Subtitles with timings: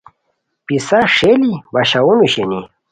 [0.65, 2.59] پِسہ ݰیئلی باشاؤنو شینی